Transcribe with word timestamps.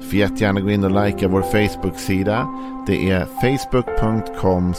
Får 0.00 0.14
jättegärna 0.14 0.60
gå 0.60 0.70
in 0.70 0.84
och 0.84 1.04
likea 1.04 1.28
vår 1.28 1.42
Facebook-sida. 1.42 2.48
Det 2.86 3.10
är 3.10 3.24
facebook.com 3.24 4.74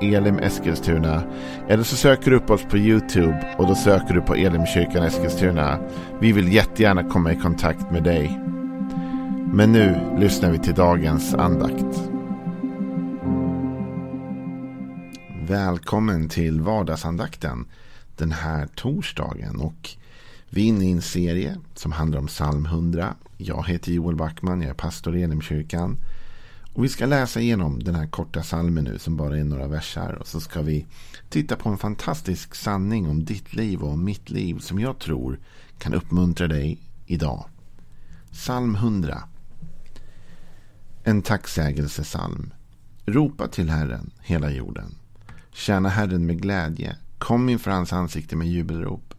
elimeskilstuna. 0.00 1.22
Eller 1.68 1.82
så 1.82 1.96
söker 1.96 2.30
du 2.30 2.36
upp 2.36 2.50
oss 2.50 2.62
på 2.62 2.78
YouTube 2.78 3.54
och 3.58 3.66
då 3.66 3.74
söker 3.74 4.14
du 4.14 4.20
på 4.20 4.34
Elimkyrkan 4.34 5.02
Eskilstuna. 5.02 5.78
Vi 6.20 6.32
vill 6.32 6.52
jättegärna 6.52 7.04
komma 7.04 7.32
i 7.32 7.36
kontakt 7.36 7.90
med 7.90 8.02
dig. 8.02 8.40
Men 9.52 9.72
nu 9.72 10.16
lyssnar 10.18 10.50
vi 10.50 10.58
till 10.58 10.74
dagens 10.74 11.34
andakt. 11.34 12.10
Välkommen 15.48 16.28
till 16.28 16.60
vardagsandakten 16.60 17.66
den 18.16 18.32
här 18.32 18.66
torsdagen. 18.74 19.60
Och 19.60 19.90
vi 20.54 20.62
är 20.62 20.68
inne 20.68 20.84
i 20.84 20.90
en 20.90 21.02
serie 21.02 21.56
som 21.74 21.92
handlar 21.92 22.18
om 22.18 22.26
psalm 22.26 22.66
100. 22.66 23.14
Jag 23.36 23.68
heter 23.68 23.92
Joel 23.92 24.16
Backman, 24.16 24.60
jag 24.60 24.70
är 24.70 24.74
pastor 24.74 25.16
i 25.16 25.22
Elimkyrkan. 25.22 25.96
Och 26.72 26.84
vi 26.84 26.88
ska 26.88 27.06
läsa 27.06 27.40
igenom 27.40 27.82
den 27.82 27.94
här 27.94 28.06
korta 28.06 28.42
salmen 28.42 28.84
nu 28.84 28.98
som 28.98 29.16
bara 29.16 29.38
är 29.38 29.44
några 29.44 29.66
versar. 29.66 30.12
Och 30.12 30.26
så 30.26 30.40
ska 30.40 30.62
vi 30.62 30.86
titta 31.28 31.56
på 31.56 31.68
en 31.68 31.78
fantastisk 31.78 32.54
sanning 32.54 33.08
om 33.08 33.24
ditt 33.24 33.54
liv 33.54 33.82
och 33.82 33.88
om 33.88 34.04
mitt 34.04 34.30
liv 34.30 34.58
som 34.58 34.78
jag 34.80 34.98
tror 34.98 35.38
kan 35.78 35.94
uppmuntra 35.94 36.46
dig 36.46 36.78
idag. 37.06 37.44
Psalm 38.32 38.74
100. 38.74 39.22
En 41.04 41.22
tacksägelsesalm. 41.22 42.52
Ropa 43.06 43.48
till 43.48 43.70
Herren, 43.70 44.10
hela 44.20 44.50
jorden. 44.50 44.94
Tjäna 45.52 45.88
Herren 45.88 46.26
med 46.26 46.42
glädje. 46.42 46.96
Kom 47.18 47.48
inför 47.48 47.70
hans 47.70 47.92
ansikte 47.92 48.36
med 48.36 48.48
jubelrop. 48.48 49.13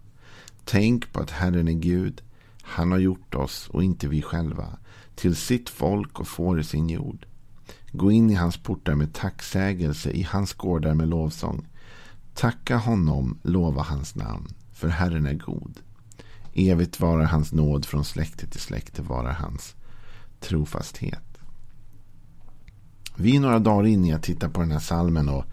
Tänk 0.65 1.13
på 1.13 1.19
att 1.19 1.31
Herren 1.31 1.67
är 1.67 1.73
Gud. 1.73 2.21
Han 2.61 2.91
har 2.91 2.99
gjort 2.99 3.35
oss 3.35 3.69
och 3.69 3.83
inte 3.83 4.07
vi 4.07 4.21
själva 4.21 4.77
till 5.15 5.35
sitt 5.35 5.69
folk 5.69 6.19
och 6.19 6.27
får 6.27 6.59
i 6.59 6.63
sin 6.63 6.89
jord. 6.89 7.25
Gå 7.91 8.11
in 8.11 8.29
i 8.29 8.33
hans 8.33 8.57
portar 8.57 8.95
med 8.95 9.13
tacksägelse, 9.13 10.11
i 10.11 10.23
hans 10.23 10.53
gårdar 10.53 10.93
med 10.93 11.07
lovsång. 11.07 11.67
Tacka 12.33 12.77
honom, 12.77 13.37
lova 13.43 13.81
hans 13.81 14.15
namn, 14.15 14.47
för 14.73 14.87
Herren 14.87 15.25
är 15.25 15.33
god. 15.33 15.79
Evigt 16.53 16.99
varar 16.99 17.25
hans 17.25 17.53
nåd 17.53 17.85
från 17.85 18.05
släkte 18.05 18.47
till 18.47 18.59
släkte 18.59 19.01
varar 19.01 19.33
hans 19.33 19.75
trofasthet. 20.39 21.37
Vi 23.15 23.35
är 23.35 23.39
några 23.39 23.59
dagar 23.59 23.85
in 23.85 24.05
i 24.05 24.13
att 24.13 24.23
titta 24.23 24.49
på 24.49 24.61
den 24.61 24.71
här 24.71 24.79
salmen 24.79 25.29
och 25.29 25.45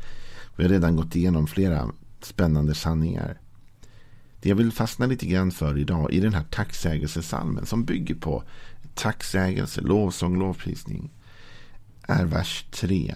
vi 0.56 0.64
har 0.64 0.70
redan 0.70 0.96
gått 0.96 1.16
igenom 1.16 1.46
flera 1.46 1.90
spännande 2.20 2.74
sanningar. 2.74 3.41
Det 4.42 4.48
jag 4.48 4.56
vill 4.56 4.72
fastna 4.72 5.06
lite 5.06 5.26
grann 5.26 5.50
för 5.50 5.78
idag 5.78 6.12
i 6.12 6.20
den 6.20 6.34
här 6.34 6.44
tacksägelsesalmen 6.50 7.66
som 7.66 7.84
bygger 7.84 8.14
på 8.14 8.42
tacksägelse, 8.94 9.80
lovsång, 9.80 10.38
lovprisning 10.38 11.10
är 12.02 12.24
vers 12.24 12.64
3. 12.70 13.14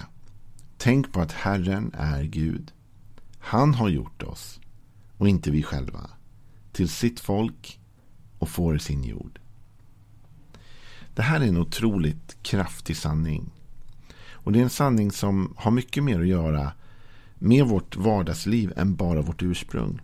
Tänk 0.76 1.12
på 1.12 1.20
att 1.20 1.32
Herren 1.32 1.90
är 1.94 2.22
Gud. 2.22 2.72
Han 3.38 3.74
har 3.74 3.88
gjort 3.88 4.22
oss 4.22 4.60
och 5.16 5.28
inte 5.28 5.50
vi 5.50 5.62
själva 5.62 6.10
till 6.72 6.88
sitt 6.88 7.20
folk 7.20 7.80
och 8.38 8.48
får 8.48 8.78
sin 8.78 9.04
jord. 9.04 9.38
Det 11.14 11.22
här 11.22 11.40
är 11.40 11.44
en 11.44 11.56
otroligt 11.56 12.36
kraftig 12.42 12.96
sanning. 12.96 13.50
Och 14.30 14.52
det 14.52 14.58
är 14.58 14.62
en 14.62 14.70
sanning 14.70 15.10
som 15.10 15.54
har 15.56 15.70
mycket 15.70 16.04
mer 16.04 16.20
att 16.20 16.26
göra 16.26 16.72
med 17.34 17.66
vårt 17.66 17.96
vardagsliv 17.96 18.72
än 18.76 18.96
bara 18.96 19.22
vårt 19.22 19.42
ursprung. 19.42 20.00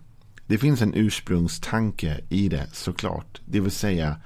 Det 0.53 0.59
finns 0.59 0.81
en 0.81 0.93
ursprungstanke 0.93 2.21
i 2.29 2.49
det 2.49 2.67
såklart. 2.73 3.41
Det 3.45 3.59
vill 3.59 3.71
säga 3.71 4.17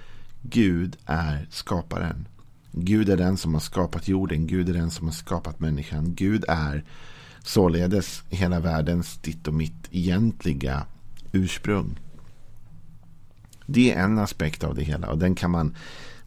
Gud 0.41 0.97
är 1.05 1.47
skaparen. 1.49 2.27
Gud 2.71 3.09
är 3.09 3.17
den 3.17 3.37
som 3.37 3.53
har 3.53 3.61
skapat 3.61 4.07
jorden. 4.07 4.47
Gud 4.47 4.69
är 4.69 4.73
den 4.73 4.91
som 4.91 5.07
har 5.07 5.13
skapat 5.13 5.59
människan. 5.59 6.15
Gud 6.15 6.45
är 6.47 6.83
således 7.43 8.23
hela 8.29 8.59
världens, 8.59 9.17
ditt 9.17 9.47
och 9.47 9.53
mitt 9.53 9.87
egentliga 9.91 10.85
ursprung. 11.31 11.99
Det 13.65 13.93
är 13.93 14.03
en 14.03 14.19
aspekt 14.19 14.63
av 14.63 14.75
det 14.75 14.83
hela 14.83 15.09
och 15.09 15.17
den 15.17 15.35
kan 15.35 15.51
man 15.51 15.75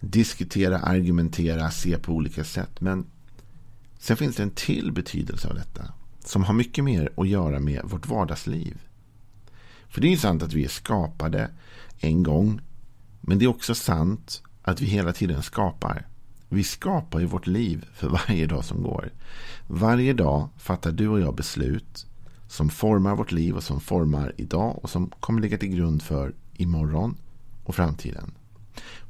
diskutera, 0.01 0.79
argumentera, 0.79 1.71
se 1.71 1.99
på 1.99 2.13
olika 2.13 2.45
sätt. 2.45 2.81
Men 2.81 3.07
sen 3.99 4.17
finns 4.17 4.37
det 4.37 4.43
en 4.43 4.51
till 4.51 4.93
betydelse 4.93 5.49
av 5.49 5.55
detta 5.55 5.93
som 6.25 6.45
har 6.45 6.55
mycket 6.55 6.85
mer 6.85 7.11
att 7.17 7.29
göra 7.29 7.61
med 7.61 7.81
vårt 7.85 8.09
vardagsliv. 8.09 8.79
För 9.91 10.01
det 10.01 10.07
är 10.07 10.11
ju 10.11 10.17
sant 10.17 10.43
att 10.43 10.53
vi 10.53 10.65
är 10.65 10.69
skapade 10.69 11.51
en 11.99 12.23
gång. 12.23 12.61
Men 13.21 13.39
det 13.39 13.45
är 13.45 13.49
också 13.49 13.75
sant 13.75 14.43
att 14.63 14.81
vi 14.81 14.87
hela 14.87 15.13
tiden 15.13 15.43
skapar. 15.43 16.07
Vi 16.49 16.65
skapar 16.65 17.21
ju 17.21 17.27
vårt 17.27 17.47
liv 17.47 17.85
för 17.95 18.09
varje 18.09 18.47
dag 18.47 18.65
som 18.65 18.83
går. 18.83 19.11
Varje 19.67 20.13
dag 20.13 20.49
fattar 20.57 20.93
du 20.93 21.09
och 21.09 21.21
jag 21.21 21.35
beslut 21.35 22.07
som 22.49 22.71
formar 22.71 23.17
vårt 23.17 23.33
liv 23.33 23.57
och 23.57 23.63
som 23.63 23.81
formar 23.81 24.33
idag 24.37 24.85
och 24.85 24.91
som 24.91 25.11
kommer 25.21 25.41
ligga 25.41 25.59
till 25.59 25.77
grund 25.77 26.03
för 26.03 26.35
imorgon 26.57 27.17
och 27.65 27.75
framtiden. 27.75 28.33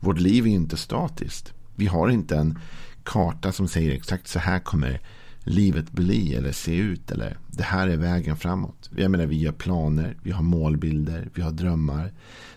Vårt 0.01 0.21
liv 0.21 0.47
är 0.47 0.51
inte 0.51 0.77
statiskt. 0.77 1.53
Vi 1.75 1.87
har 1.87 2.09
inte 2.09 2.37
en 2.37 2.59
karta 3.05 3.53
som 3.53 3.69
säger 3.69 3.95
exakt 3.95 4.29
så 4.29 4.39
här 4.39 4.59
kommer 4.59 5.01
livet 5.45 5.93
bli 5.93 6.34
eller 6.34 6.53
se 6.53 6.77
ut. 6.77 7.11
Eller 7.11 7.39
det 7.49 7.62
här 7.62 7.89
är 7.89 7.97
vägen 7.97 8.37
framåt. 8.37 8.91
Jag 8.97 9.11
menar, 9.11 9.27
vi 9.27 9.39
gör 9.39 9.53
planer, 9.53 10.17
vi 10.23 10.31
har 10.31 10.43
målbilder, 10.43 11.28
vi 11.34 11.43
har 11.43 11.51
drömmar. 11.51 12.12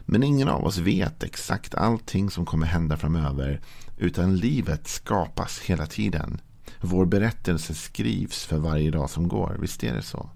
Men 0.06 0.24
ingen 0.24 0.48
av 0.48 0.66
oss 0.66 0.78
vet 0.78 1.24
exakt 1.24 1.76
allting 1.76 2.30
som 2.30 2.46
kommer 2.46 2.68
hända 2.68 2.98
framöver. 2.98 3.62
Utan 3.98 4.36
livet 4.38 4.88
skapas 4.88 5.60
hela 5.60 5.86
tiden. 5.86 6.42
Vår 6.82 7.06
berättelse 7.06 7.74
skrivs 7.74 8.46
för 8.46 8.58
varje 8.58 8.92
dag 8.92 9.10
som 9.10 9.28
går. 9.28 9.58
Visst 9.62 9.84
är 9.84 9.96
det 9.96 10.02
så? 10.02 10.30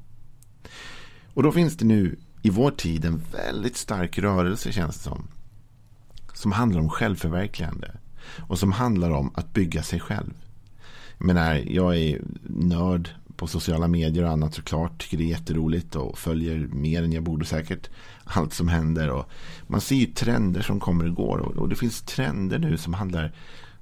Och 1.34 1.44
då 1.44 1.52
finns 1.52 1.78
det 1.78 1.86
nu 1.86 2.20
i 2.42 2.50
vår 2.50 2.72
tid 2.72 3.06
en 3.06 3.22
väldigt 3.32 3.78
stark 3.78 4.20
rörelse 4.20 4.72
känns 4.72 4.98
det 4.98 5.04
som. 5.04 5.28
Som 6.34 6.52
handlar 6.52 6.82
om 6.82 6.90
självförverkligande. 6.90 7.92
Och 8.38 8.60
som 8.60 8.72
handlar 8.72 9.12
om 9.12 9.32
att 9.36 9.54
bygga 9.54 9.84
sig 9.84 10.00
själv. 10.00 10.34
Jag 11.18 11.26
menar, 11.26 11.56
jag 11.56 11.98
är 11.98 12.22
nörd 12.50 13.10
på 13.36 13.48
sociala 13.48 13.88
medier 13.88 14.24
och 14.24 14.30
annat 14.30 14.54
såklart. 14.54 15.02
Tycker 15.02 15.18
det 15.18 15.24
är 15.24 15.28
jätteroligt 15.28 15.96
och 15.96 16.18
följer 16.18 16.58
mer 16.58 17.04
än 17.04 17.14
jag 17.14 17.24
borde 17.24 17.46
säkert. 17.46 17.90
Allt 18.24 18.54
som 18.54 18.68
händer. 18.68 19.10
Och 19.10 19.30
man 19.68 19.82
ser 19.82 19.96
ju 19.96 20.06
trender 20.06 20.62
som 20.62 20.80
kommer 20.80 21.08
och 21.08 21.16
går. 21.16 21.38
Och 21.60 21.70
det 21.70 21.76
finns 21.76 22.02
trender 22.02 22.60
nu 22.60 22.78
som 22.78 22.94
handlar 22.94 23.34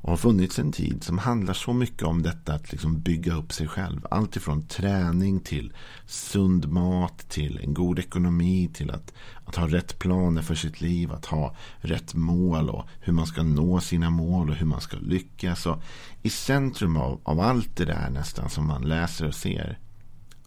och 0.06 0.12
har 0.12 0.18
funnits 0.18 0.60
en 0.60 0.72
tid 0.72 1.04
som 1.04 1.18
handlar 1.18 1.54
så 1.54 1.74
mycket 1.74 2.04
om 2.04 2.22
detta 2.22 2.54
att 2.54 2.72
liksom 2.72 3.02
bygga 3.02 3.34
upp 3.34 3.54
sig 3.54 3.68
själv. 3.68 4.08
Allt 4.12 4.36
ifrån 4.36 4.68
träning 4.68 5.40
till 5.40 5.74
sund 6.08 6.68
mat 6.68 7.30
till 7.30 7.60
en 7.64 7.74
god 7.74 8.00
ekonomi 8.00 8.70
till 8.74 8.92
att, 8.92 9.14
att 9.46 9.56
ha 9.56 9.68
rätt 9.68 10.00
planer 10.00 10.42
för 10.42 10.56
sitt 10.56 10.82
liv, 10.82 11.12
att 11.12 11.26
ha 11.26 11.56
rätt 11.78 12.14
mål 12.14 12.70
och 12.70 12.86
hur 13.00 13.14
man 13.14 13.28
ska 13.28 13.44
nå 13.44 13.80
sina 13.80 14.10
mål 14.10 14.50
och 14.50 14.56
hur 14.56 14.66
man 14.66 14.82
ska 14.82 14.98
lyckas. 14.98 15.66
Och 15.66 15.82
I 16.22 16.30
centrum 16.30 16.98
av, 16.98 17.22
av 17.24 17.40
allt 17.40 17.76
det 17.76 17.86
där 17.86 18.10
nästan 18.10 18.50
som 18.50 18.68
man 18.68 18.88
läser 18.88 19.28
och 19.28 19.36
ser 19.36 19.80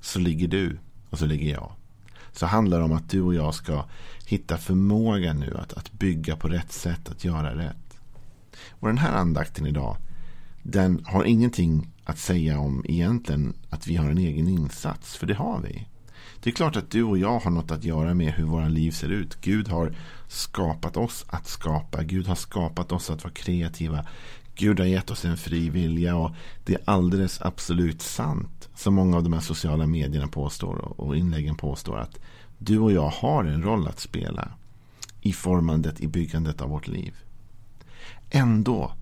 så 0.00 0.18
ligger 0.18 0.48
du 0.48 0.78
och 1.10 1.18
så 1.18 1.26
ligger 1.26 1.52
jag. 1.52 1.72
Så 2.32 2.46
handlar 2.46 2.78
det 2.78 2.84
om 2.84 2.92
att 2.92 3.10
du 3.10 3.20
och 3.20 3.34
jag 3.34 3.54
ska 3.54 3.84
hitta 4.26 4.56
förmågan 4.56 5.40
nu 5.40 5.56
att, 5.56 5.72
att 5.72 5.92
bygga 5.92 6.36
på 6.36 6.48
rätt 6.48 6.72
sätt, 6.72 7.08
att 7.08 7.24
göra 7.24 7.58
rätt. 7.58 7.87
Och 8.70 8.88
den 8.88 8.98
här 8.98 9.12
andakten 9.12 9.66
idag, 9.66 9.96
den 10.62 11.04
har 11.04 11.24
ingenting 11.24 11.92
att 12.04 12.18
säga 12.18 12.58
om 12.58 12.84
egentligen 12.88 13.54
att 13.70 13.86
vi 13.86 13.96
har 13.96 14.10
en 14.10 14.18
egen 14.18 14.48
insats. 14.48 15.16
För 15.16 15.26
det 15.26 15.34
har 15.34 15.60
vi. 15.60 15.86
Det 16.42 16.50
är 16.50 16.54
klart 16.54 16.76
att 16.76 16.90
du 16.90 17.02
och 17.02 17.18
jag 17.18 17.38
har 17.38 17.50
något 17.50 17.70
att 17.70 17.84
göra 17.84 18.14
med 18.14 18.32
hur 18.32 18.44
våra 18.44 18.68
liv 18.68 18.90
ser 18.90 19.08
ut. 19.08 19.40
Gud 19.40 19.68
har 19.68 19.94
skapat 20.28 20.96
oss 20.96 21.24
att 21.28 21.46
skapa. 21.46 22.02
Gud 22.02 22.26
har 22.26 22.34
skapat 22.34 22.92
oss 22.92 23.10
att 23.10 23.24
vara 23.24 23.34
kreativa. 23.34 24.06
Gud 24.54 24.80
har 24.80 24.86
gett 24.86 25.10
oss 25.10 25.24
en 25.24 25.36
fri 25.36 25.70
vilja 25.70 26.16
och 26.16 26.30
det 26.64 26.74
är 26.74 26.80
alldeles 26.84 27.42
absolut 27.42 28.02
sant 28.02 28.68
som 28.74 28.94
många 28.94 29.16
av 29.16 29.22
de 29.22 29.32
här 29.32 29.40
sociala 29.40 29.86
medierna 29.86 30.28
påstår 30.28 31.00
och 31.00 31.16
inläggen 31.16 31.56
påstår 31.56 31.98
att 31.98 32.18
du 32.58 32.78
och 32.78 32.92
jag 32.92 33.08
har 33.08 33.44
en 33.44 33.62
roll 33.62 33.88
att 33.88 34.00
spela 34.00 34.48
i 35.20 35.32
formandet, 35.32 36.00
i 36.00 36.06
byggandet 36.06 36.60
av 36.60 36.68
vårt 36.68 36.88
liv. 36.88 37.14
Ändå 38.30 38.92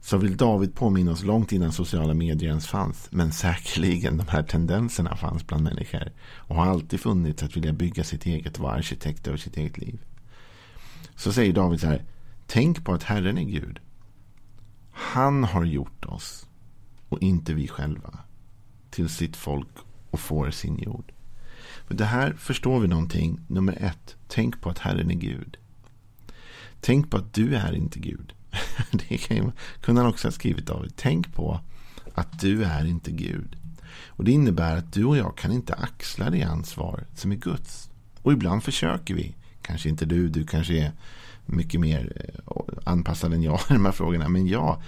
så 0.00 0.16
vill 0.16 0.36
David 0.36 0.74
påminna 0.74 1.12
oss 1.12 1.22
långt 1.22 1.52
innan 1.52 1.72
sociala 1.72 2.14
medier 2.14 2.48
ens 2.48 2.66
fanns. 2.66 3.08
Men 3.10 3.32
säkerligen 3.32 4.16
de 4.16 4.28
här 4.28 4.42
tendenserna 4.42 5.16
fanns 5.16 5.46
bland 5.46 5.64
människor. 5.64 6.12
Och 6.20 6.56
har 6.56 6.66
alltid 6.66 7.00
funnits 7.00 7.42
att 7.42 7.56
vilja 7.56 7.72
bygga 7.72 8.04
sitt 8.04 8.26
eget 8.26 8.56
och 8.56 8.62
vara 8.62 8.74
arkitekt 8.74 9.28
över 9.28 9.38
sitt 9.38 9.56
eget 9.56 9.78
liv. 9.78 10.00
Så 11.16 11.32
säger 11.32 11.52
David 11.52 11.80
så 11.80 11.86
här. 11.86 12.04
Tänk 12.46 12.84
på 12.84 12.92
att 12.92 13.02
Herren 13.02 13.38
är 13.38 13.42
Gud. 13.42 13.80
Han 14.92 15.44
har 15.44 15.64
gjort 15.64 16.04
oss 16.04 16.46
och 17.08 17.22
inte 17.22 17.54
vi 17.54 17.68
själva 17.68 18.18
till 18.90 19.08
sitt 19.08 19.36
folk 19.36 19.76
och 20.10 20.20
får 20.20 20.50
sin 20.50 20.78
jord. 20.78 21.12
För 21.86 21.94
det 21.94 22.04
här 22.04 22.32
förstår 22.32 22.80
vi 22.80 22.88
någonting. 22.88 23.40
Nummer 23.48 23.76
ett. 23.80 24.16
Tänk 24.28 24.60
på 24.60 24.70
att 24.70 24.78
Herren 24.78 25.10
är 25.10 25.14
Gud. 25.14 25.56
Tänk 26.80 27.10
på 27.10 27.16
att 27.16 27.34
du 27.34 27.56
är 27.56 27.72
inte 27.72 27.98
Gud. 27.98 28.34
Det 28.90 29.18
kan 29.18 29.52
kunde 29.80 30.00
han 30.00 30.10
också 30.10 30.26
ha 30.28 30.32
skrivit 30.32 30.70
av. 30.70 30.86
Tänk 30.96 31.34
på 31.34 31.60
att 32.14 32.40
du 32.40 32.64
är 32.64 32.84
inte 32.84 33.10
Gud. 33.10 33.56
Och 34.06 34.24
Det 34.24 34.32
innebär 34.32 34.76
att 34.76 34.92
du 34.92 35.04
och 35.04 35.16
jag 35.16 35.36
kan 35.36 35.52
inte 35.52 35.74
axla 35.74 36.30
det 36.30 36.42
ansvar 36.42 37.04
som 37.14 37.32
är 37.32 37.36
Guds. 37.36 37.90
Och 38.22 38.32
ibland 38.32 38.64
försöker 38.64 39.14
vi. 39.14 39.34
Kanske 39.62 39.88
inte 39.88 40.04
du, 40.04 40.28
du 40.28 40.46
kanske 40.46 40.78
är 40.78 40.92
mycket 41.46 41.80
mer 41.80 42.12
eh, 42.16 42.62
anpassad 42.84 43.32
än 43.32 43.42
jag 43.42 43.60
i 43.70 43.72
de 43.72 43.84
här 43.84 43.92
frågorna. 43.92 44.28
Men 44.28 44.46
jag 44.46 44.82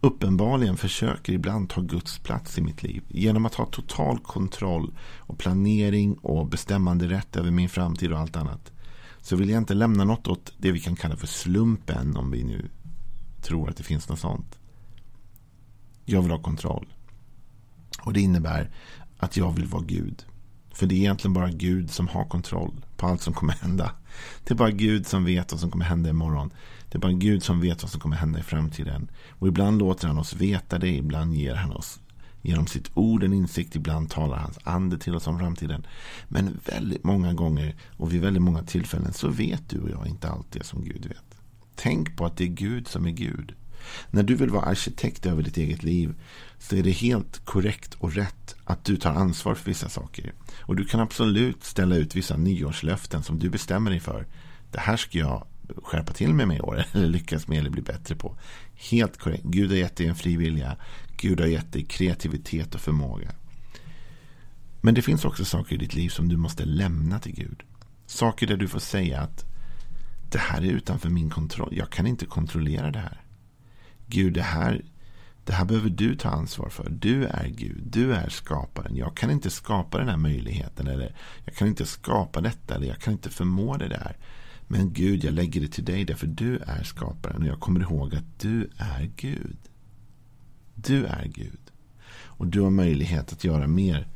uppenbarligen 0.00 0.76
försöker 0.76 1.32
ibland 1.32 1.68
ta 1.70 1.80
Guds 1.80 2.18
plats 2.18 2.58
i 2.58 2.62
mitt 2.62 2.82
liv. 2.82 3.02
Genom 3.08 3.46
att 3.46 3.54
ha 3.54 3.66
total 3.66 4.18
kontroll 4.18 4.94
och 5.18 5.38
planering 5.38 6.14
och 6.14 6.46
bestämmande 6.46 7.08
rätt 7.08 7.36
över 7.36 7.50
min 7.50 7.68
framtid 7.68 8.12
och 8.12 8.18
allt 8.18 8.36
annat. 8.36 8.72
Så 9.20 9.36
vill 9.36 9.50
jag 9.50 9.58
inte 9.58 9.74
lämna 9.74 10.04
något 10.04 10.28
åt 10.28 10.52
det 10.58 10.72
vi 10.72 10.80
kan 10.80 10.96
kalla 10.96 11.16
för 11.16 11.26
slumpen 11.26 12.16
om 12.16 12.30
vi 12.30 12.44
nu 12.44 12.70
tror 13.44 13.70
att 13.70 13.76
det 13.76 13.82
finns 13.82 14.08
något 14.08 14.18
sånt. 14.18 14.58
Jag 16.04 16.22
vill 16.22 16.30
ha 16.30 16.42
kontroll. 16.42 16.86
Och 18.02 18.12
det 18.12 18.20
innebär 18.20 18.70
att 19.18 19.36
jag 19.36 19.52
vill 19.52 19.66
vara 19.66 19.82
Gud. 19.82 20.24
För 20.72 20.86
det 20.86 20.94
är 20.94 20.98
egentligen 20.98 21.34
bara 21.34 21.50
Gud 21.50 21.90
som 21.90 22.08
har 22.08 22.24
kontroll 22.24 22.84
på 22.96 23.06
allt 23.06 23.20
som 23.22 23.34
kommer 23.34 23.52
hända. 23.52 23.92
Det 24.44 24.54
är 24.54 24.58
bara 24.58 24.70
Gud 24.70 25.06
som 25.06 25.24
vet 25.24 25.52
vad 25.52 25.60
som 25.60 25.70
kommer 25.70 25.84
hända 25.84 26.10
imorgon. 26.10 26.50
Det 26.88 26.98
är 26.98 27.00
bara 27.00 27.12
Gud 27.12 27.42
som 27.42 27.60
vet 27.60 27.82
vad 27.82 27.90
som 27.90 28.00
kommer 28.00 28.16
hända 28.16 28.38
i 28.38 28.42
framtiden. 28.42 29.10
Och 29.30 29.48
ibland 29.48 29.78
låter 29.78 30.08
han 30.08 30.18
oss 30.18 30.34
veta 30.34 30.78
det, 30.78 30.96
ibland 30.96 31.34
ger 31.34 31.54
han 31.54 31.72
oss 31.72 32.00
genom 32.42 32.66
sitt 32.66 32.90
ord 32.94 33.22
en 33.22 33.32
insikt, 33.32 33.76
ibland 33.76 34.10
talar 34.10 34.38
hans 34.38 34.58
ande 34.64 34.98
till 34.98 35.14
oss 35.14 35.26
om 35.26 35.38
framtiden. 35.38 35.86
Men 36.28 36.60
väldigt 36.66 37.04
många 37.04 37.32
gånger 37.32 37.76
och 37.96 38.12
vid 38.12 38.20
väldigt 38.20 38.42
många 38.42 38.62
tillfällen 38.62 39.12
så 39.12 39.28
vet 39.28 39.68
du 39.68 39.80
och 39.80 39.90
jag 39.90 40.06
inte 40.06 40.28
allt 40.28 40.52
det 40.52 40.64
som 40.64 40.84
Gud 40.84 41.06
vet. 41.06 41.43
Tänk 41.84 42.16
på 42.16 42.26
att 42.26 42.36
det 42.36 42.44
är 42.44 42.48
Gud 42.48 42.88
som 42.88 43.06
är 43.06 43.10
Gud. 43.10 43.54
När 44.10 44.22
du 44.22 44.34
vill 44.34 44.50
vara 44.50 44.64
arkitekt 44.64 45.26
över 45.26 45.42
ditt 45.42 45.56
eget 45.56 45.82
liv 45.82 46.14
så 46.58 46.76
är 46.76 46.82
det 46.82 46.90
helt 46.90 47.44
korrekt 47.44 47.94
och 47.94 48.14
rätt 48.14 48.54
att 48.64 48.84
du 48.84 48.96
tar 48.96 49.10
ansvar 49.10 49.54
för 49.54 49.70
vissa 49.70 49.88
saker. 49.88 50.32
Och 50.60 50.76
du 50.76 50.84
kan 50.84 51.00
absolut 51.00 51.64
ställa 51.64 51.96
ut 51.96 52.14
vissa 52.14 52.36
nyårslöften 52.36 53.22
som 53.22 53.38
du 53.38 53.50
bestämmer 53.50 53.90
dig 53.90 54.00
för. 54.00 54.26
Det 54.72 54.80
här 54.80 54.96
ska 54.96 55.18
jag 55.18 55.46
skärpa 55.82 56.12
till 56.12 56.34
mig 56.34 56.46
med 56.46 56.56
i 56.56 56.60
år 56.60 56.84
eller 56.92 57.06
lyckas 57.06 57.48
med 57.48 57.58
eller 57.58 57.70
bli 57.70 57.82
bättre 57.82 58.16
på. 58.16 58.36
Helt 58.74 59.18
korrekt. 59.18 59.44
Gud 59.44 59.70
har 59.70 59.76
gett 59.76 59.96
dig 59.96 60.06
en 60.06 60.16
fri 60.16 60.36
vilja. 60.36 60.76
Gud 61.16 61.40
har 61.40 61.46
gett 61.46 61.72
dig 61.72 61.84
kreativitet 61.84 62.74
och 62.74 62.80
förmåga. 62.80 63.32
Men 64.80 64.94
det 64.94 65.02
finns 65.02 65.24
också 65.24 65.44
saker 65.44 65.74
i 65.74 65.78
ditt 65.78 65.94
liv 65.94 66.08
som 66.08 66.28
du 66.28 66.36
måste 66.36 66.64
lämna 66.64 67.18
till 67.18 67.34
Gud. 67.34 67.62
Saker 68.06 68.46
där 68.46 68.56
du 68.56 68.68
får 68.68 68.80
säga 68.80 69.20
att 69.20 69.53
det 70.34 70.40
här 70.40 70.62
är 70.62 70.70
utanför 70.70 71.08
min 71.08 71.30
kontroll. 71.30 71.76
Jag 71.76 71.90
kan 71.90 72.06
inte 72.06 72.26
kontrollera 72.26 72.90
det 72.90 72.98
här. 72.98 73.20
Gud, 74.06 74.32
det 74.32 74.42
här, 74.42 74.84
det 75.44 75.52
här 75.52 75.64
behöver 75.64 75.90
du 75.90 76.16
ta 76.16 76.28
ansvar 76.28 76.68
för. 76.68 76.90
Du 76.90 77.24
är 77.24 77.48
Gud. 77.48 77.82
Du 77.86 78.14
är 78.14 78.28
skaparen. 78.28 78.96
Jag 78.96 79.16
kan 79.16 79.30
inte 79.30 79.50
skapa 79.50 79.98
den 79.98 80.08
här 80.08 80.16
möjligheten. 80.16 80.86
Eller 80.86 81.14
jag 81.44 81.54
kan 81.54 81.68
inte 81.68 81.86
skapa 81.86 82.40
detta. 82.40 82.74
Eller 82.74 82.86
jag 82.86 82.98
kan 82.98 83.12
inte 83.12 83.30
förmå 83.30 83.76
det 83.76 83.88
där. 83.88 84.16
Men 84.66 84.92
Gud, 84.92 85.24
jag 85.24 85.34
lägger 85.34 85.60
det 85.60 85.68
till 85.68 85.84
dig 85.84 86.04
därför 86.04 86.26
du 86.26 86.58
är 86.66 86.82
skaparen. 86.82 87.42
Och 87.42 87.48
jag 87.48 87.60
kommer 87.60 87.80
ihåg 87.80 88.14
att 88.14 88.40
du 88.40 88.70
är 88.76 89.10
Gud. 89.16 89.58
Du 90.74 91.04
är 91.04 91.26
Gud. 91.26 91.60
Och 92.16 92.46
du 92.46 92.60
har 92.60 92.70
möjlighet 92.70 93.32
att 93.32 93.44
göra 93.44 93.66
mer 93.66 94.08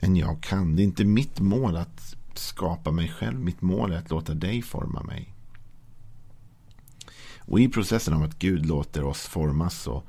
än 0.00 0.16
jag 0.16 0.42
kan. 0.42 0.76
Det 0.76 0.82
är 0.82 0.84
inte 0.84 1.04
mitt 1.04 1.40
mål 1.40 1.76
att 1.76 2.16
skapa 2.34 2.90
mig 2.90 3.08
själv. 3.08 3.40
Mitt 3.40 3.62
mål 3.62 3.92
är 3.92 3.96
att 3.96 4.10
låta 4.10 4.34
dig 4.34 4.62
forma 4.62 5.02
mig. 5.02 5.34
Och 7.48 7.60
i 7.60 7.68
processen 7.68 8.14
av 8.14 8.22
att 8.22 8.38
Gud 8.38 8.66
låter 8.66 9.04
oss 9.04 9.26
formas 9.26 9.82
så, 9.82 10.02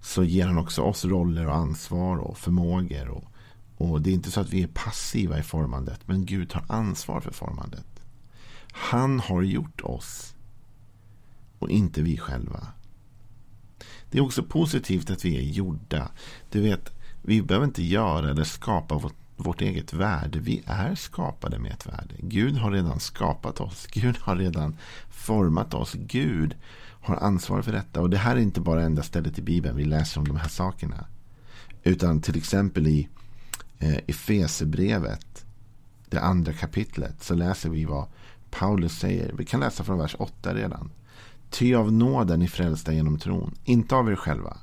så 0.00 0.24
ger 0.24 0.46
han 0.46 0.58
också 0.58 0.82
oss 0.82 1.04
roller 1.04 1.46
och 1.46 1.54
ansvar 1.54 2.16
och 2.16 2.38
förmågor. 2.38 3.08
Och, 3.08 3.24
och 3.76 4.02
det 4.02 4.10
är 4.10 4.14
inte 4.14 4.30
så 4.30 4.40
att 4.40 4.50
vi 4.50 4.62
är 4.62 4.66
passiva 4.66 5.38
i 5.38 5.42
formandet. 5.42 6.00
Men 6.06 6.26
Gud 6.26 6.50
tar 6.50 6.64
ansvar 6.68 7.20
för 7.20 7.32
formandet. 7.32 7.86
Han 8.72 9.20
har 9.20 9.42
gjort 9.42 9.80
oss. 9.80 10.34
Och 11.58 11.70
inte 11.70 12.02
vi 12.02 12.16
själva. 12.16 12.66
Det 14.10 14.18
är 14.18 14.22
också 14.22 14.42
positivt 14.42 15.10
att 15.10 15.24
vi 15.24 15.36
är 15.36 15.52
gjorda. 15.52 16.10
Du 16.50 16.60
vet, 16.60 16.92
vi 17.22 17.42
behöver 17.42 17.66
inte 17.66 17.82
göra 17.82 18.30
eller 18.30 18.44
skapa 18.44 18.94
vårt, 18.94 19.16
vårt 19.42 19.60
eget 19.60 19.92
värde. 19.92 20.38
Vi 20.38 20.62
är 20.66 20.94
skapade 20.94 21.58
med 21.58 21.72
ett 21.72 21.86
värde. 21.86 22.14
Gud 22.18 22.56
har 22.56 22.70
redan 22.70 23.00
skapat 23.00 23.60
oss. 23.60 23.86
Gud 23.92 24.16
har 24.20 24.36
redan 24.36 24.76
format 25.10 25.74
oss. 25.74 25.92
Gud 25.94 26.54
har 27.00 27.16
ansvar 27.16 27.62
för 27.62 27.72
detta. 27.72 28.00
Och 28.00 28.10
det 28.10 28.16
här 28.16 28.36
är 28.36 28.40
inte 28.40 28.60
bara 28.60 28.82
enda 28.82 29.02
stället 29.02 29.38
i 29.38 29.42
Bibeln 29.42 29.76
vi 29.76 29.84
läser 29.84 30.20
om 30.20 30.28
de 30.28 30.36
här 30.36 30.48
sakerna. 30.48 31.06
Utan 31.82 32.20
till 32.20 32.36
exempel 32.36 32.86
i 32.86 33.08
eh, 33.78 33.98
Efesebrevet, 34.06 35.44
det 36.08 36.20
andra 36.20 36.52
kapitlet, 36.52 37.22
så 37.22 37.34
läser 37.34 37.70
vi 37.70 37.84
vad 37.84 38.06
Paulus 38.50 38.98
säger. 38.98 39.32
Vi 39.32 39.44
kan 39.44 39.60
läsa 39.60 39.84
från 39.84 39.98
vers 39.98 40.16
8 40.18 40.54
redan. 40.54 40.90
Ty 41.50 41.74
av 41.74 41.92
nåden 41.92 42.40
ni 42.40 42.48
frälsta 42.48 42.92
genom 42.92 43.18
tron, 43.18 43.54
inte 43.64 43.94
av 43.94 44.10
er 44.10 44.16
själva. 44.16 44.58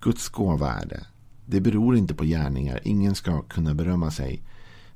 Guds 0.00 0.28
gåva 0.28 0.72
är 0.72 0.86
det. 0.86 1.06
Det 1.50 1.60
beror 1.60 1.96
inte 1.96 2.14
på 2.14 2.24
gärningar, 2.24 2.80
ingen 2.84 3.14
ska 3.14 3.42
kunna 3.42 3.74
berömma 3.74 4.10
sig. 4.10 4.42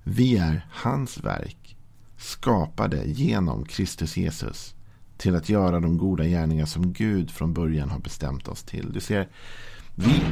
Vi 0.02 0.36
är 0.36 0.66
hans 0.70 1.18
verk, 1.24 1.76
skapade 2.16 3.04
genom 3.04 3.64
Kristus 3.64 4.16
Jesus 4.16 4.74
till 5.16 5.36
att 5.36 5.48
göra 5.48 5.80
de 5.80 5.98
goda 5.98 6.24
gärningar 6.24 6.66
som 6.66 6.92
Gud 6.92 7.30
från 7.30 7.52
början 7.52 7.90
har 7.90 7.98
bestämt 7.98 8.48
oss 8.48 8.62
till. 8.62 8.92
Du 8.92 9.00
ser, 9.00 9.28
vi, 9.94 10.24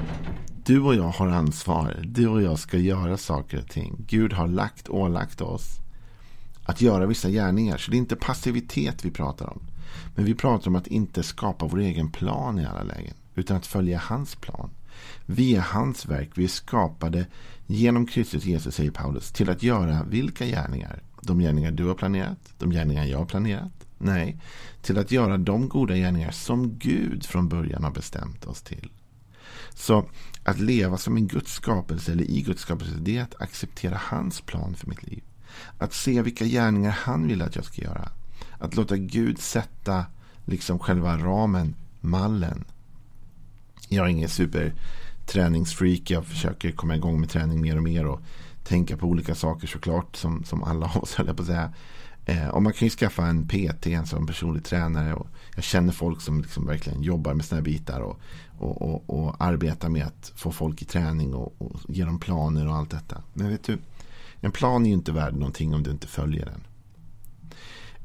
du 0.65 0.81
och 0.81 0.95
jag 0.95 1.09
har 1.09 1.29
ansvar. 1.29 2.03
Du 2.05 2.29
och 2.29 2.43
jag 2.43 2.59
ska 2.59 2.79
göra 2.79 3.17
saker 3.17 3.59
och 3.59 3.69
ting. 3.69 4.05
Gud 4.09 4.33
har 4.33 4.47
lagt, 4.47 4.89
ålagt 4.89 5.41
oss 5.41 5.79
att 6.65 6.81
göra 6.81 7.07
vissa 7.07 7.31
gärningar. 7.31 7.77
Så 7.77 7.91
det 7.91 7.97
är 7.97 7.99
inte 7.99 8.17
passivitet 8.17 9.05
vi 9.05 9.11
pratar 9.11 9.47
om. 9.47 9.61
Men 10.15 10.25
vi 10.25 10.35
pratar 10.35 10.69
om 10.69 10.77
att 10.77 10.87
inte 10.87 11.23
skapa 11.23 11.67
vår 11.67 11.79
egen 11.79 12.11
plan 12.11 12.59
i 12.59 12.67
alla 12.67 12.83
lägen. 12.83 13.15
Utan 13.35 13.57
att 13.57 13.67
följa 13.67 13.99
hans 13.99 14.35
plan. 14.35 14.71
Vi 15.27 15.57
är 15.57 15.61
hans 15.61 16.07
verk. 16.07 16.31
Vi 16.35 16.45
är 16.45 16.49
skapade 16.49 17.27
genom 17.67 18.07
Kristus 18.07 18.45
Jesus, 18.45 18.75
säger 18.75 18.91
Paulus, 18.91 19.33
till 19.33 19.51
att 19.51 19.63
göra 19.63 20.05
vilka 20.05 20.47
gärningar? 20.47 21.03
De 21.21 21.39
gärningar 21.39 21.71
du 21.71 21.85
har 21.85 21.95
planerat? 21.95 22.39
De 22.59 22.71
gärningar 22.71 23.05
jag 23.05 23.19
har 23.19 23.27
planerat? 23.27 23.73
Nej, 23.99 24.41
till 24.83 24.99
att 24.99 25.11
göra 25.11 25.39
de 25.39 25.69
goda 25.69 25.97
gärningar 25.97 26.31
som 26.31 26.79
Gud 26.79 27.27
från 27.27 27.49
början 27.49 27.85
har 27.85 27.91
bestämt 27.91 28.45
oss 28.45 28.63
till. 28.63 28.91
Så 29.75 30.09
att 30.45 30.61
leva 30.61 30.99
som 30.99 31.17
en 31.17 31.27
Guds 31.27 31.53
skapelse 31.53 32.13
eller 32.13 32.31
i 32.31 32.43
Guds 32.43 32.63
skapelse, 32.63 32.95
det 32.99 33.19
är 33.19 33.23
att 33.23 33.43
acceptera 33.43 34.01
hans 34.03 34.41
plan 34.41 34.75
för 34.75 34.87
mitt 34.87 35.03
liv. 35.03 35.23
Att 35.79 35.95
se 35.95 36.23
vilka 36.23 36.45
gärningar 36.45 36.91
han 36.91 37.29
vill 37.29 37.43
att 37.43 37.57
jag 37.57 37.65
ska 37.65 37.83
göra. 37.83 38.09
Att 38.59 38.77
låta 38.77 38.97
Gud 38.97 39.39
sätta 39.39 40.07
liksom 40.45 40.79
själva 40.79 41.17
ramen, 41.17 41.75
mallen. 42.01 42.65
Jag 43.93 44.07
är 44.07 44.11
ingen 44.11 44.29
superträningsfreak. 44.29 46.11
Jag 46.11 46.25
försöker 46.25 46.71
komma 46.71 46.97
igång 46.97 47.21
med 47.21 47.31
träning 47.31 47.61
mer 47.61 47.77
och 47.77 47.83
mer. 47.83 48.07
Och 48.07 48.21
tänka 48.65 48.97
på 48.97 49.07
olika 49.07 49.35
saker 49.35 49.67
såklart. 49.67 50.17
Som, 50.17 50.45
som 50.45 50.63
alla 50.63 50.87
av 50.95 51.03
oss 51.03 51.15
höll 51.15 51.27
jag 51.27 51.37
på 51.37 51.43
att 51.43 51.49
säga. 51.49 51.73
Eh, 52.25 52.49
och 52.49 52.63
man 52.63 52.73
kan 52.73 52.87
ju 52.87 52.91
skaffa 52.91 53.27
en 53.27 53.49
PT, 53.49 53.87
en 53.87 54.07
sån 54.07 54.27
personlig 54.27 54.65
tränare. 54.65 55.15
Och 55.15 55.27
jag 55.55 55.65
känner 55.65 55.93
folk 55.93 56.21
som 56.21 56.41
liksom 56.41 56.67
verkligen 56.67 57.03
jobbar 57.03 57.35
med 57.35 57.45
sådana 57.45 57.61
här 57.61 57.65
bitar. 57.65 58.01
Och, 58.01 58.21
och, 58.59 58.83
och, 58.83 59.11
och, 59.11 59.35
arbetar 59.39 59.89
med 59.89 60.07
att 60.07 60.33
få 60.37 60.53
folk 60.53 60.83
i 60.83 60.85
träning 60.85 61.35
och, 61.35 61.55
och 61.59 61.81
ge 61.89 62.05
dem 62.05 62.19
planer 62.19 62.69
och 62.69 62.75
allt 62.75 62.91
detta. 62.91 63.23
Men 63.33 63.49
vet 63.49 63.65
du, 63.65 63.79
en 64.41 64.53
plan 64.53 64.85
är 64.85 64.89
ju 64.89 64.95
inte 64.95 65.13
värd 65.13 65.35
någonting 65.35 65.75
om 65.75 65.83
du 65.83 65.91
inte 65.91 66.07
följer 66.07 66.45
den. 66.45 66.61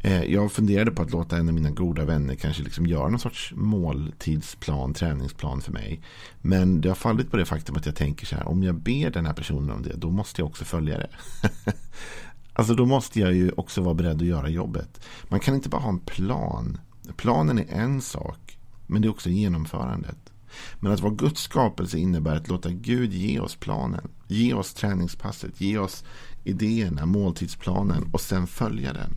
Eh, 0.02 0.24
jag 0.24 0.52
funderade 0.52 0.92
på 0.92 1.02
att 1.02 1.12
låta 1.12 1.38
en 1.38 1.48
av 1.48 1.54
mina 1.54 1.70
goda 1.70 2.06
vänner 2.06 2.36
kanske 2.36 2.64
liksom 2.64 2.88
göra 2.88 3.10
någon 3.10 3.20
sorts 3.20 3.54
måltidsplan, 3.56 4.94
träningsplan 4.94 5.62
för 5.62 5.72
mig. 5.72 6.02
Men 6.42 6.82
det 6.82 6.90
har 6.90 6.96
fallit 6.96 7.32
på 7.32 7.38
det 7.38 7.46
faktum 7.46 7.76
att 7.76 7.86
jag 7.86 7.96
tänker 7.96 8.26
så 8.26 8.36
här, 8.36 8.48
om 8.48 8.64
jag 8.64 8.76
ber 8.76 9.10
den 9.10 9.26
här 9.26 9.34
personen 9.34 9.72
om 9.72 9.84
det, 9.84 9.96
då 9.96 10.10
måste 10.10 10.42
jag 10.42 10.48
också 10.48 10.66
följa 10.66 10.98
det. 10.98 11.10
alltså 12.54 12.74
då 12.74 12.86
måste 12.86 13.20
jag 13.20 13.34
ju 13.34 13.52
också 13.52 13.82
vara 13.82 13.94
beredd 13.94 14.22
att 14.22 14.28
göra 14.28 14.50
jobbet. 14.50 15.06
Man 15.24 15.40
kan 15.40 15.56
inte 15.56 15.70
bara 15.70 15.82
ha 15.82 15.90
en 15.90 16.00
plan. 16.00 16.78
Planen 17.16 17.60
är 17.60 17.68
en 17.70 18.02
sak, 18.02 18.58
men 18.88 19.02
det 19.02 19.08
är 19.08 19.10
också 19.10 19.30
genomförandet. 19.30 20.18
Men 20.80 20.92
att 20.92 21.00
vara 21.00 21.14
Guds 21.14 21.42
skapelse 21.42 21.98
innebär 21.98 22.36
att 22.36 22.48
låta 22.48 22.70
Gud 22.70 23.14
ge 23.14 23.40
oss 23.40 23.56
planen. 23.56 24.08
Ge 24.28 24.54
oss 24.54 24.74
träningspasset, 24.74 25.62
ge 25.62 25.78
oss 25.78 26.04
idéerna, 26.44 27.06
måltidsplanen 27.06 28.10
och 28.14 28.22
sen 28.22 28.48
följa 28.48 28.94
den. 28.94 29.14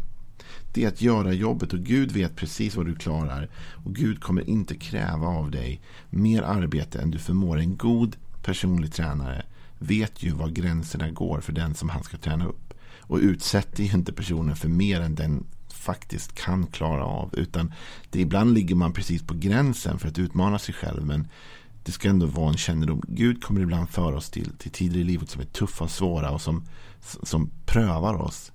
Det 0.73 0.85
är 0.85 0.89
att 0.89 1.03
göra 1.03 1.33
jobbet 1.33 1.73
och 1.73 1.79
Gud 1.79 2.13
vet 2.13 2.37
precis 2.37 2.77
vad 2.77 2.87
du 2.87 2.95
klarar. 2.95 3.49
Och 3.85 3.95
Gud 3.95 4.21
kommer 4.21 4.51
inte 4.51 4.75
kräva 4.75 5.27
av 5.27 5.51
dig 5.51 5.81
mer 6.11 6.43
arbete 6.43 7.01
än 7.01 7.11
du 7.11 7.19
förmår. 7.19 7.59
En 7.59 7.77
god 7.77 8.17
personlig 8.43 8.93
tränare 8.93 9.45
vet 9.79 10.23
ju 10.23 10.33
var 10.33 10.49
gränserna 10.49 11.11
går 11.11 11.41
för 11.41 11.53
den 11.53 11.75
som 11.75 11.89
han 11.89 12.03
ska 12.03 12.17
träna 12.17 12.47
upp. 12.47 12.75
Och 12.99 13.19
utsätter 13.19 13.85
ju 13.85 13.93
inte 13.93 14.13
personen 14.13 14.57
för 14.57 14.69
mer 14.69 15.01
än 15.01 15.15
den 15.15 15.47
faktiskt 15.69 16.35
kan 16.35 16.67
klara 16.67 17.05
av. 17.05 17.31
Utan 17.33 17.73
det, 18.11 18.21
ibland 18.21 18.55
ligger 18.55 18.75
man 18.75 18.93
precis 18.93 19.23
på 19.23 19.35
gränsen 19.35 19.99
för 19.99 20.09
att 20.09 20.19
utmana 20.19 20.59
sig 20.59 20.75
själv. 20.75 21.07
Men 21.07 21.29
det 21.85 21.93
ska 21.93 22.09
ändå 22.09 22.27
vara 22.27 22.49
en 22.49 22.57
kännedom. 22.57 23.03
Gud 23.09 23.43
kommer 23.43 23.61
ibland 23.61 23.89
föra 23.89 24.17
oss 24.17 24.31
till, 24.31 24.51
till 24.59 24.71
tider 24.71 25.01
i 25.01 25.05
livet 25.05 25.31
som 25.31 25.41
är 25.41 25.47
tuffa 25.47 25.85
och 25.85 25.91
svåra 25.91 26.31
och 26.31 26.41
som, 26.41 26.65
som 27.23 27.51
prövar 27.67 28.15
oss. 28.15 28.53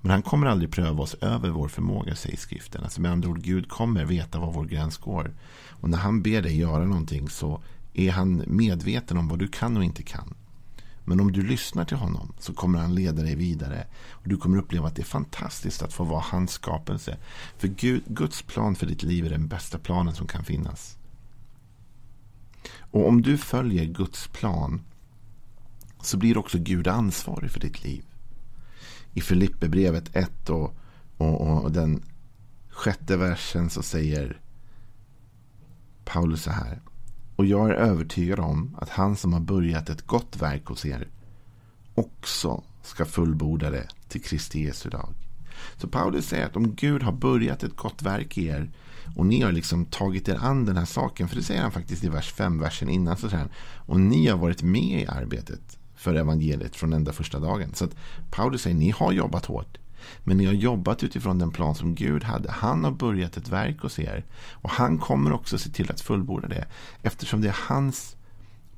Men 0.00 0.10
han 0.10 0.22
kommer 0.22 0.46
aldrig 0.46 0.70
pröva 0.70 1.02
oss 1.02 1.14
över 1.14 1.50
vår 1.50 1.68
förmåga, 1.68 2.14
säger 2.14 2.36
skriften. 2.36 2.82
Alltså 2.82 3.00
med 3.00 3.10
andra 3.10 3.28
ord, 3.28 3.42
Gud 3.42 3.68
kommer 3.68 4.04
veta 4.04 4.38
var 4.38 4.52
vår 4.52 4.64
gräns 4.64 4.96
går. 4.96 5.34
Och 5.68 5.90
när 5.90 5.98
han 5.98 6.22
ber 6.22 6.42
dig 6.42 6.58
göra 6.58 6.84
någonting 6.84 7.28
så 7.28 7.62
är 7.94 8.10
han 8.10 8.44
medveten 8.46 9.16
om 9.16 9.28
vad 9.28 9.38
du 9.38 9.48
kan 9.48 9.76
och 9.76 9.84
inte 9.84 10.02
kan. 10.02 10.34
Men 11.04 11.20
om 11.20 11.32
du 11.32 11.42
lyssnar 11.42 11.84
till 11.84 11.96
honom 11.96 12.32
så 12.38 12.52
kommer 12.52 12.78
han 12.78 12.94
leda 12.94 13.22
dig 13.22 13.34
vidare. 13.34 13.86
Och 14.10 14.28
Du 14.28 14.36
kommer 14.36 14.58
uppleva 14.58 14.88
att 14.88 14.96
det 14.96 15.02
är 15.02 15.04
fantastiskt 15.04 15.82
att 15.82 15.92
få 15.92 16.04
vara 16.04 16.24
hans 16.26 16.52
skapelse. 16.52 17.16
För 17.58 17.68
Gud, 17.68 18.02
Guds 18.06 18.42
plan 18.42 18.74
för 18.74 18.86
ditt 18.86 19.02
liv 19.02 19.26
är 19.26 19.30
den 19.30 19.48
bästa 19.48 19.78
planen 19.78 20.14
som 20.14 20.26
kan 20.26 20.44
finnas. 20.44 20.96
Och 22.78 23.08
om 23.08 23.22
du 23.22 23.38
följer 23.38 23.84
Guds 23.84 24.28
plan 24.28 24.80
så 26.02 26.16
blir 26.16 26.38
också 26.38 26.58
Gud 26.58 26.88
ansvarig 26.88 27.50
för 27.50 27.60
ditt 27.60 27.84
liv. 27.84 28.04
I 29.14 29.20
Filipperbrevet 29.20 30.16
1 30.16 30.50
och, 30.50 30.74
och, 31.16 31.62
och 31.62 31.72
den 31.72 32.02
sjätte 32.70 33.16
versen 33.16 33.70
så 33.70 33.82
säger 33.82 34.40
Paulus 36.04 36.42
så 36.42 36.50
här. 36.50 36.80
Och 37.36 37.46
jag 37.46 37.70
är 37.70 37.74
övertygad 37.74 38.40
om 38.40 38.76
att 38.78 38.88
han 38.88 39.16
som 39.16 39.32
har 39.32 39.40
börjat 39.40 39.90
ett 39.90 40.06
gott 40.06 40.36
verk 40.36 40.66
hos 40.66 40.86
er 40.86 41.08
också 41.94 42.62
ska 42.82 43.04
fullborda 43.04 43.70
det 43.70 43.88
till 44.08 44.22
Kristi 44.22 44.64
Jesu 44.64 44.90
dag. 44.90 45.14
Så 45.76 45.88
Paulus 45.88 46.26
säger 46.26 46.46
att 46.46 46.56
om 46.56 46.74
Gud 46.74 47.02
har 47.02 47.12
börjat 47.12 47.62
ett 47.62 47.76
gott 47.76 48.02
verk 48.02 48.38
i 48.38 48.46
er 48.46 48.70
och 49.16 49.26
ni 49.26 49.42
har 49.42 49.52
liksom 49.52 49.84
tagit 49.84 50.28
er 50.28 50.38
an 50.40 50.64
den 50.64 50.76
här 50.76 50.84
saken, 50.84 51.28
för 51.28 51.36
det 51.36 51.42
säger 51.42 51.62
han 51.62 51.72
faktiskt 51.72 52.04
i 52.04 52.08
vers 52.08 52.32
5, 52.32 52.58
versen 52.58 52.88
innan, 52.88 53.16
så 53.16 53.28
säger 53.28 53.42
han, 53.42 53.52
och 53.86 54.00
ni 54.00 54.26
har 54.26 54.38
varit 54.38 54.62
med 54.62 55.02
i 55.02 55.06
arbetet 55.06 55.78
för 56.00 56.14
evangeliet 56.14 56.76
från 56.76 56.92
enda 56.92 57.12
första 57.12 57.38
dagen. 57.38 57.74
Så 57.74 57.84
att 57.84 57.96
Paulus 58.30 58.62
säger, 58.62 58.76
ni 58.76 58.90
har 58.90 59.12
jobbat 59.12 59.46
hårt. 59.46 59.78
Men 60.24 60.36
ni 60.36 60.46
har 60.46 60.52
jobbat 60.52 61.02
utifrån 61.02 61.38
den 61.38 61.50
plan 61.50 61.74
som 61.74 61.94
Gud 61.94 62.24
hade. 62.24 62.50
Han 62.50 62.84
har 62.84 62.90
börjat 62.90 63.36
ett 63.36 63.48
verk 63.48 63.80
hos 63.80 63.98
er. 63.98 64.24
Och 64.52 64.70
han 64.70 64.98
kommer 64.98 65.32
också 65.32 65.58
se 65.58 65.70
till 65.70 65.90
att 65.90 66.00
fullborda 66.00 66.48
det. 66.48 66.66
Eftersom 67.02 67.40
det 67.40 67.48
är 67.48 67.58
hans 67.68 68.16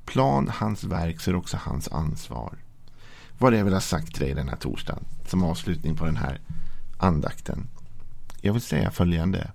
plan, 0.05 0.51
hans 0.53 0.83
verk, 0.83 1.21
så 1.21 1.29
är 1.29 1.33
det 1.33 1.39
också 1.39 1.57
hans 1.61 1.87
ansvar. 1.87 2.57
Vad 3.37 3.53
det 3.53 3.57
jag 3.57 3.65
vill 3.65 3.73
ha 3.73 3.81
sagt 3.81 4.15
till 4.15 4.25
dig 4.25 4.33
den 4.33 4.49
här 4.49 4.55
torsdagen. 4.55 5.05
Som 5.27 5.43
avslutning 5.43 5.95
på 5.95 6.05
den 6.05 6.17
här 6.17 6.39
andakten. 6.97 7.67
Jag 8.41 8.53
vill 8.53 8.61
säga 8.61 8.91
följande. 8.91 9.51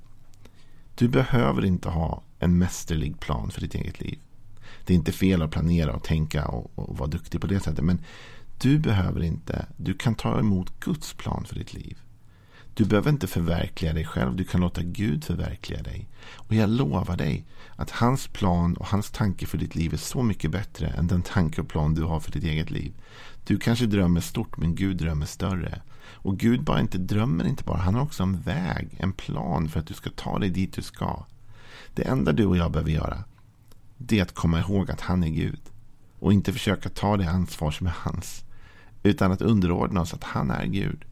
Du 0.95 1.09
behöver 1.09 1.65
inte 1.65 1.89
ha 1.89 2.23
en 2.39 2.59
mästerlig 2.59 3.21
plan 3.21 3.51
för 3.51 3.61
ditt 3.61 3.75
eget 3.75 4.01
liv. 4.01 4.19
Det 4.85 4.93
är 4.93 4.97
inte 4.97 5.13
fel 5.13 5.43
att 5.43 5.51
planera 5.51 5.93
och 5.93 6.05
tänka 6.05 6.45
och, 6.45 6.71
och 6.75 6.99
vara 6.99 7.11
duktig 7.11 7.41
på 7.41 7.47
det 7.47 7.61
sättet. 7.61 7.85
Men 7.85 8.01
du 8.59 8.79
behöver 8.79 9.23
inte. 9.23 9.67
Du 9.77 9.95
kan 9.95 10.15
ta 10.15 10.39
emot 10.39 10.81
Guds 10.81 11.15
plan 11.15 11.45
för 11.45 11.55
ditt 11.55 11.75
liv. 11.75 11.99
Du 12.75 12.85
behöver 12.85 13.11
inte 13.11 13.27
förverkliga 13.27 13.93
dig 13.93 14.05
själv. 14.05 14.37
Du 14.37 14.45
kan 14.45 14.61
låta 14.61 14.83
Gud 14.83 15.25
förverkliga 15.25 15.83
dig. 15.83 16.09
Och 16.35 16.55
jag 16.55 16.71
lovar 16.71 17.17
dig 17.17 17.45
att 17.77 17.91
hans 17.91 18.29
plan 18.29 18.77
och 18.77 18.87
hans 18.87 19.11
tanke 19.11 19.47
för 19.47 19.59
ditt 19.59 19.75
liv 19.75 19.93
är 19.93 19.97
så 19.97 20.23
mycket 20.23 20.51
bättre 20.51 20.87
än 20.87 21.07
den 21.07 21.23
tanke 21.23 21.61
och 21.61 21.69
plan 21.69 21.95
du 21.95 22.03
har 22.03 22.21
för 22.21 22.33
ditt 22.33 22.45
eget 22.45 22.71
liv. 22.71 22.93
Du 23.45 23.59
kanske 23.59 23.87
drömmer 23.87 24.21
stort 24.21 24.57
men 24.57 24.75
Gud 24.75 24.97
drömmer 24.97 25.27
större. 25.27 25.83
Och 26.13 26.39
Gud 26.39 26.65
bara 26.65 26.81
inte 26.81 26.99
drömmer 26.99 27.47
inte 27.47 27.65
bara. 27.65 27.79
Han 27.79 27.95
har 27.95 28.03
också 28.03 28.23
en 28.23 28.41
väg, 28.41 28.97
en 28.99 29.13
plan 29.13 29.69
för 29.69 29.81
att 29.81 29.87
du 29.87 29.95
ska 29.95 30.11
ta 30.11 30.39
dig 30.39 30.51
dit 30.51 30.73
du 30.73 30.83
ska. 30.83 31.25
Det 31.95 32.03
enda 32.03 32.33
du 32.33 32.47
och 32.47 32.57
jag 32.57 32.73
behöver 32.73 32.91
göra 32.91 33.25
det 33.99 34.19
är 34.19 34.23
att 34.23 34.35
komma 34.35 34.61
ihåg 34.61 34.91
att 34.91 35.01
han 35.01 35.25
är 35.25 35.29
Gud. 35.29 35.61
Och 36.19 36.33
inte 36.33 36.53
försöka 36.53 36.89
ta 36.89 37.17
det 37.17 37.31
ansvar 37.31 37.71
som 37.71 37.87
är 37.87 37.95
hans. 37.97 38.45
Utan 39.03 39.33
att 39.33 39.43
underordna 39.43 40.01
oss 40.01 40.15
att 40.15 40.25
han 40.25 40.51
är 40.51 40.67
Gud. 40.67 41.05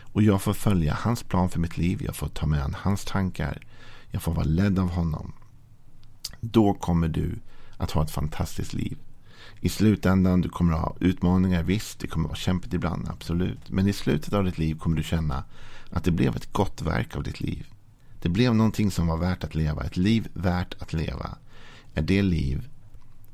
Och 0.00 0.22
jag 0.22 0.42
får 0.42 0.52
följa 0.52 0.94
hans 0.94 1.22
plan 1.22 1.50
för 1.50 1.60
mitt 1.60 1.76
liv. 1.76 2.02
Jag 2.04 2.16
får 2.16 2.28
ta 2.28 2.46
med 2.46 2.62
an 2.62 2.76
hans 2.78 3.04
tankar. 3.04 3.66
Jag 4.10 4.22
får 4.22 4.34
vara 4.34 4.44
ledd 4.44 4.78
av 4.78 4.90
honom. 4.90 5.32
Då 6.40 6.74
kommer 6.74 7.08
du 7.08 7.38
att 7.76 7.90
ha 7.90 8.04
ett 8.04 8.10
fantastiskt 8.10 8.72
liv. 8.72 8.98
I 9.60 9.68
slutändan 9.68 10.40
du 10.40 10.48
kommer 10.48 10.72
att 10.72 10.80
ha 10.80 10.96
utmaningar, 11.00 11.62
visst. 11.62 11.98
Det 11.98 12.06
kommer 12.06 12.24
att 12.24 12.30
vara 12.30 12.36
kämpigt 12.36 12.74
ibland, 12.74 13.08
absolut. 13.08 13.70
Men 13.70 13.88
i 13.88 13.92
slutet 13.92 14.32
av 14.32 14.44
ditt 14.44 14.58
liv 14.58 14.78
kommer 14.78 14.96
du 14.96 15.02
känna 15.02 15.44
att 15.90 16.04
det 16.04 16.10
blev 16.10 16.36
ett 16.36 16.52
gott 16.52 16.82
verk 16.82 17.16
av 17.16 17.22
ditt 17.22 17.40
liv. 17.40 17.66
Det 18.22 18.28
blev 18.28 18.54
någonting 18.54 18.90
som 18.90 19.06
var 19.06 19.16
värt 19.16 19.44
att 19.44 19.54
leva. 19.54 19.84
Ett 19.84 19.96
liv 19.96 20.28
värt 20.32 20.82
att 20.82 20.92
leva. 20.92 21.38
Är 21.94 22.02
det 22.02 22.22
liv 22.22 22.68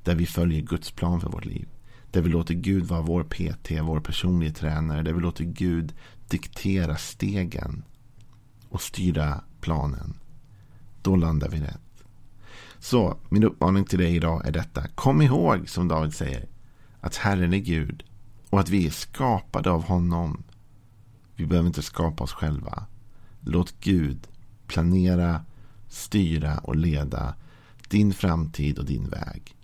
där 0.05 0.15
vi 0.15 0.27
följer 0.27 0.61
Guds 0.61 0.91
plan 0.91 1.21
för 1.21 1.29
vårt 1.29 1.45
liv. 1.45 1.69
Där 2.11 2.23
vi 2.23 2.29
låter 2.29 2.55
Gud 2.55 2.85
vara 2.85 3.03
vår 3.03 3.23
PT, 3.23 3.71
vår 3.83 4.01
personliga 4.01 4.53
tränare. 4.53 5.03
Där 5.03 5.13
vi 5.13 5.21
låter 5.21 5.45
Gud 5.45 5.93
diktera 6.29 6.97
stegen 6.97 7.83
och 8.69 8.81
styra 8.81 9.41
planen. 9.61 10.15
Då 11.03 11.17
landar 11.17 11.49
vi 11.49 11.61
rätt. 11.61 12.05
Så 12.79 13.17
min 13.29 13.45
uppmaning 13.45 13.85
till 13.85 13.99
dig 13.99 14.17
idag 14.17 14.47
är 14.47 14.53
detta. 14.53 14.89
Kom 14.89 15.23
ihåg, 15.23 15.69
som 15.69 15.89
David 15.89 16.15
säger, 16.15 16.49
att 17.01 17.17
Herren 17.17 17.53
är 17.53 17.59
Gud 17.59 18.03
och 18.51 18.61
att 18.61 18.69
vi 18.69 18.87
är 18.87 18.91
skapade 18.91 19.71
av 19.71 19.85
honom. 19.85 20.43
Vi 21.37 21.47
behöver 21.47 21.67
inte 21.67 21.83
skapa 21.83 22.25
oss 22.25 22.33
själva. 22.33 22.87
Låt 23.41 23.81
Gud 23.81 24.29
planera, 24.67 25.45
styra 25.89 26.59
och 26.59 26.77
leda 26.77 27.35
din 27.91 28.13
framtid 28.13 28.79
och 28.79 28.85
din 28.85 29.09
väg. 29.09 29.57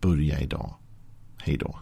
Börja 0.00 0.40
idag. 0.40 0.74
Hej 1.36 1.56
då. 1.56 1.78